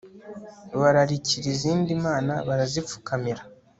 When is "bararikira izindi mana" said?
0.79-2.33